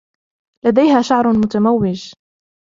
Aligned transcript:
لديها 0.65 1.01
شعر 1.01 1.33
متموج. 1.33 2.13